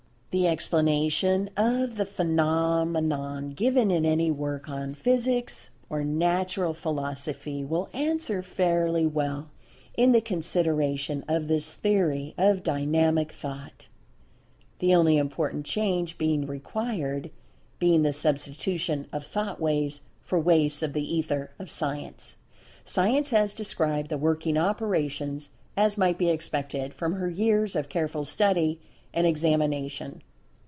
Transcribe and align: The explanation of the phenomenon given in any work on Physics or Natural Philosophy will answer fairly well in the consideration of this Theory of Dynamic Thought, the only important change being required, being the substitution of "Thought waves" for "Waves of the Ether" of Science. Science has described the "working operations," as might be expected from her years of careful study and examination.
The 0.33 0.47
explanation 0.47 1.49
of 1.57 1.97
the 1.97 2.05
phenomenon 2.05 3.49
given 3.49 3.91
in 3.91 4.05
any 4.05 4.31
work 4.31 4.69
on 4.69 4.93
Physics 4.95 5.71
or 5.89 6.05
Natural 6.05 6.73
Philosophy 6.73 7.65
will 7.65 7.89
answer 7.91 8.41
fairly 8.41 9.05
well 9.05 9.49
in 9.97 10.13
the 10.13 10.21
consideration 10.21 11.25
of 11.27 11.49
this 11.49 11.73
Theory 11.73 12.33
of 12.37 12.63
Dynamic 12.63 13.29
Thought, 13.29 13.89
the 14.79 14.95
only 14.95 15.17
important 15.17 15.65
change 15.65 16.17
being 16.17 16.45
required, 16.45 17.29
being 17.77 18.03
the 18.03 18.13
substitution 18.13 19.07
of 19.11 19.25
"Thought 19.25 19.59
waves" 19.59 19.99
for 20.21 20.39
"Waves 20.39 20.81
of 20.81 20.93
the 20.93 21.03
Ether" 21.13 21.51
of 21.59 21.69
Science. 21.69 22.37
Science 22.85 23.31
has 23.31 23.53
described 23.53 24.07
the 24.07 24.17
"working 24.17 24.57
operations," 24.57 25.49
as 25.75 25.97
might 25.97 26.17
be 26.17 26.29
expected 26.29 26.93
from 26.93 27.15
her 27.15 27.27
years 27.29 27.75
of 27.75 27.89
careful 27.89 28.23
study 28.23 28.79
and 29.13 29.27
examination. 29.27 30.21